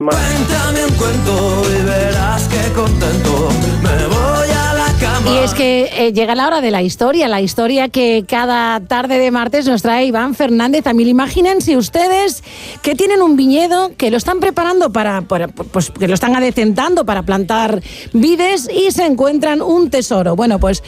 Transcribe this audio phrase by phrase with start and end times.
[0.00, 3.48] Cuéntame un cuento y verás que contento
[3.82, 5.28] me voy a la cama.
[5.28, 9.18] Y es que eh, llega la hora de la historia, la historia que cada tarde
[9.18, 11.08] de martes nos trae Iván Fernández a mil.
[11.08, 12.44] Imagínense ustedes
[12.80, 17.04] que tienen un viñedo, que lo están preparando para, para- pues que lo están adecentando
[17.04, 20.36] para plantar vides y se encuentran un tesoro.
[20.36, 20.84] Bueno, pues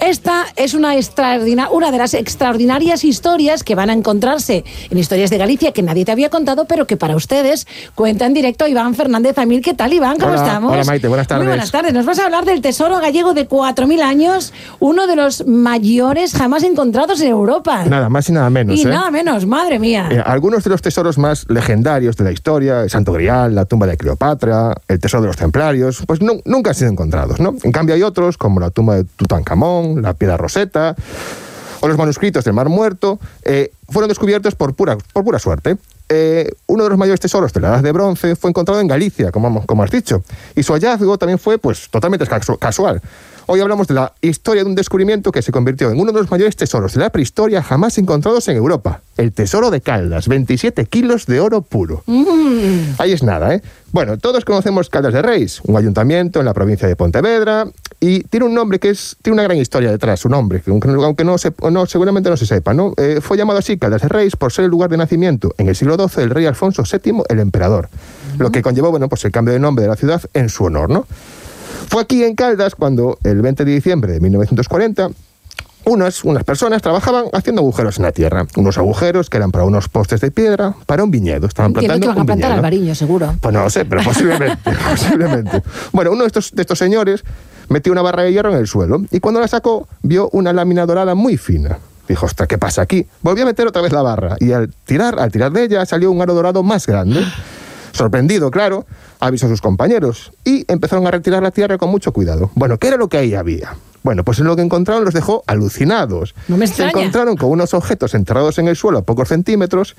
[0.00, 5.30] esta es una, extraordina- una de las extraordinarias historias que van a encontrarse en Historias
[5.30, 8.94] de Galicia que nadie te había contado, pero que para ustedes cuenta en directo Iván
[8.94, 9.62] Fernández Amil.
[9.62, 10.16] ¿Qué tal, Iván?
[10.18, 10.72] ¿Cómo Hola, estamos?
[10.72, 11.44] hola, Maite, buenas tardes.
[11.44, 11.92] Muy buenas tardes.
[11.92, 16.62] Nos vas a hablar del tesoro gallego de 4.000 años, uno de los mayores jamás
[16.62, 17.84] encontrados en Europa.
[17.86, 18.78] Nada más y nada menos.
[18.78, 18.86] y ¿eh?
[18.86, 20.08] nada menos, madre mía.
[20.10, 23.86] Eh, algunos de los tesoros más legendarios de la historia, el Santo Grial, la tumba
[23.86, 27.54] de Cleopatra, el tesoro de los templarios, pues nu- nunca han sido encontrados, ¿no?
[27.62, 30.94] En cambio hay otros, como la tumba de Tutankamón, la piedra Rosetta
[31.80, 35.76] o los manuscritos del Mar Muerto, eh, fueron descubiertos por pura, por pura suerte.
[36.08, 39.30] Eh, uno de los mayores tesoros de la Edad de Bronce fue encontrado en Galicia,
[39.32, 40.22] como, como has dicho,
[40.54, 43.00] y su hallazgo también fue pues, totalmente casu- casual.
[43.48, 46.30] Hoy hablamos de la historia de un descubrimiento que se convirtió en uno de los
[46.32, 49.02] mayores tesoros de la prehistoria jamás encontrados en Europa.
[49.16, 52.02] El tesoro de Caldas, 27 kilos de oro puro.
[52.98, 53.62] Ahí es nada, ¿eh?
[53.92, 57.66] Bueno, todos conocemos Caldas de Reis, un ayuntamiento en la provincia de Pontevedra,
[58.06, 60.88] y tiene un nombre que es, tiene una gran historia detrás, su nombre, que aunque,
[60.90, 62.94] aunque no, se, no, seguramente no se sepa, ¿no?
[62.96, 65.74] Eh, fue llamado así Caldas de Reis por ser el lugar de nacimiento en el
[65.74, 67.88] siglo XII del rey Alfonso VII, el emperador,
[68.38, 70.88] lo que conllevó, bueno, pues el cambio de nombre de la ciudad en su honor,
[70.88, 71.04] ¿no?
[71.88, 75.10] Fue aquí en Caldas cuando, el 20 de diciembre de 1940,
[75.84, 78.44] unas, unas personas trabajaban haciendo agujeros en la tierra.
[78.56, 81.46] Unos agujeros que eran para unos postes de piedra, para un viñedo.
[81.46, 83.36] Estaban plantando que van a plantar albariño, seguro.
[83.40, 85.62] Pues no lo sé, pero posiblemente, posiblemente.
[85.92, 87.22] Bueno, uno de estos, de estos señores
[87.68, 90.86] metió una barra de hierro en el suelo y cuando la sacó vio una lámina
[90.86, 91.78] dorada muy fina.
[92.08, 93.06] Dijo, ostras, ¿qué pasa aquí?
[93.22, 96.10] Volvió a meter otra vez la barra y al tirar, al tirar de ella salió
[96.10, 97.24] un aro dorado más grande.
[97.92, 98.86] Sorprendido, claro,
[99.20, 102.50] avisó a sus compañeros y empezaron a retirar la tierra con mucho cuidado.
[102.54, 103.74] Bueno, ¿qué era lo que ahí había?
[104.06, 106.36] Bueno, pues lo que encontraron los dejó alucinados.
[106.46, 109.96] No me Se encontraron con unos objetos enterrados en el suelo a pocos centímetros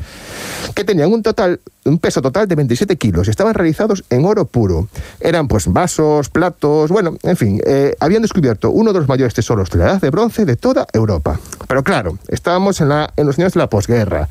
[0.75, 4.45] que tenían un total un peso total de 27 kilos y estaban realizados en oro
[4.45, 4.87] puro.
[5.19, 9.69] Eran pues vasos, platos, bueno, en fin, eh, habían descubierto uno de los mayores tesoros
[9.71, 11.37] de la edad de bronce de toda Europa.
[11.67, 14.29] Pero claro, estábamos en, la, en los años de la posguerra.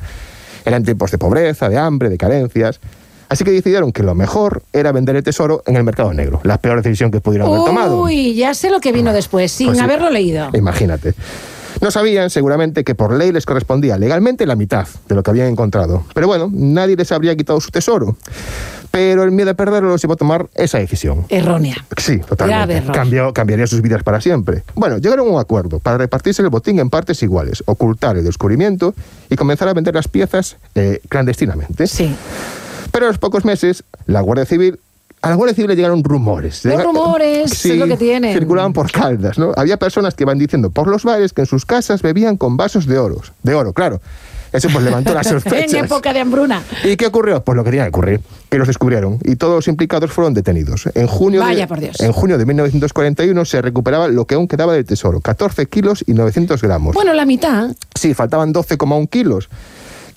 [0.65, 2.79] Eran tiempos de pobreza, de hambre, de carencias.
[3.29, 6.39] Así que decidieron que lo mejor era vender el tesoro en el mercado negro.
[6.43, 8.01] La peor decisión que pudieron haber tomado.
[8.01, 9.83] Uy, ya sé lo que vino después, sin Pues sí.
[9.83, 10.49] haberlo leído.
[10.53, 11.13] Imagínate.
[11.81, 15.47] No sabían seguramente que por ley les correspondía legalmente la mitad de lo que habían
[15.47, 16.05] encontrado.
[16.15, 18.17] Pero bueno, nadie les habría quitado su tesoro.
[18.89, 21.25] Pero el miedo a perderlo los llevó a tomar esa decisión.
[21.29, 21.75] Errónea.
[21.97, 22.77] Sí, Grave totalmente.
[22.77, 22.95] error.
[22.95, 24.63] Cambió, cambiaría sus vidas para siempre.
[24.73, 28.95] Bueno, llegaron a un acuerdo para repartirse el botín en partes iguales, ocultar el descubrimiento
[29.29, 31.85] y comenzar a vender las piezas eh, clandestinamente.
[31.85, 32.15] Sí.
[32.97, 34.79] Pero a los pocos meses, la Guardia Civil.
[35.21, 36.65] A la Guardia Civil le llegaron rumores.
[36.65, 38.33] Los rumores, es lo que tienen.
[38.33, 39.51] Circulaban por caldas, ¿no?
[39.55, 42.87] Había personas que iban diciendo por los bares que en sus casas bebían con vasos
[42.87, 43.21] de oro.
[43.43, 44.01] De oro, claro.
[44.51, 45.73] Eso pues levantó las En sospechas.
[45.85, 46.63] época de hambruna.
[46.83, 47.43] ¿Y qué ocurrió?
[47.43, 50.89] Pues lo que tenía que ocurrir, que los descubrieron y todos los implicados fueron detenidos.
[50.95, 51.99] En junio, Vaya, de, por Dios.
[51.99, 56.13] en junio de 1941 se recuperaba lo que aún quedaba del tesoro, 14 kilos y
[56.13, 56.95] 900 gramos.
[56.95, 57.69] Bueno, la mitad.
[57.93, 59.49] Sí, faltaban 12,1 kilos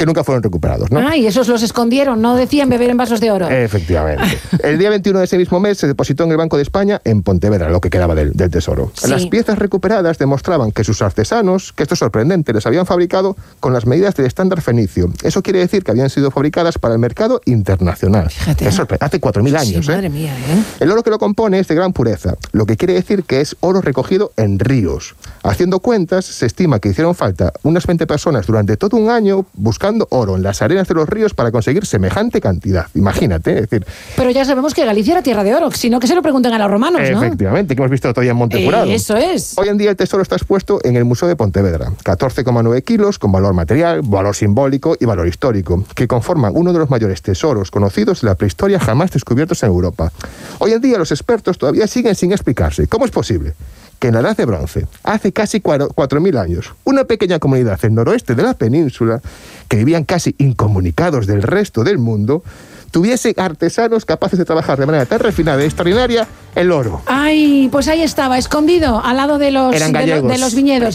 [0.00, 1.06] que nunca fueron recuperados, ¿no?
[1.06, 3.50] Ay, esos los escondieron, no decían beber en vasos de oro.
[3.50, 4.24] Efectivamente.
[4.64, 7.22] El día 21 de ese mismo mes se depositó en el Banco de España en
[7.22, 8.90] Pontevedra, lo que quedaba del, del tesoro.
[8.94, 9.10] Sí.
[9.10, 13.74] Las piezas recuperadas demostraban que sus artesanos, que esto es sorprendente, les habían fabricado con
[13.74, 15.12] las medidas del estándar fenicio.
[15.22, 18.30] Eso quiere decir que habían sido fabricadas para el mercado internacional.
[18.30, 18.68] Fíjate.
[18.68, 19.88] Es hace 4.000 Sí, años.
[19.88, 19.92] ¿eh?
[19.92, 20.62] madre mía, ¿eh?
[20.80, 23.54] El oro que lo compone es de gran pureza, lo que quiere decir que es
[23.60, 25.14] oro recogido en ríos.
[25.42, 30.06] Haciendo cuentas, se estima que hicieron falta unas 20 personas durante todo un año buscando
[30.10, 32.86] oro en las arenas de los ríos para conseguir semejante cantidad.
[32.94, 33.86] Imagínate, es decir,
[34.16, 36.58] Pero ya sabemos que Galicia era tierra de oro, sino que se lo pregunten a
[36.58, 37.22] los romanos, ¿no?
[37.22, 38.84] efectivamente, que hemos visto todavía en Montecurado.
[38.84, 39.56] Eh, eso es.
[39.56, 43.32] Hoy en día el tesoro está expuesto en el Museo de Pontevedra, 14,9 kilos con
[43.32, 48.20] valor material, valor simbólico y valor histórico, que conforman uno de los mayores tesoros conocidos
[48.20, 50.12] de la prehistoria jamás descubiertos en Europa.
[50.58, 53.54] Hoy en día los expertos todavía siguen sin explicarse cómo es posible
[54.00, 57.94] que en la Edad de Bronce, hace casi cuaro- 4.000 años, una pequeña comunidad del
[57.94, 59.20] noroeste de la península,
[59.68, 62.42] que vivían casi incomunicados del resto del mundo,
[62.90, 66.26] tuviese artesanos capaces de trabajar de manera tan refinada y extraordinaria
[66.56, 67.02] el oro.
[67.06, 69.72] Ay, pues ahí estaba, escondido, al lado de los,
[70.22, 70.88] lo- de los viñedos.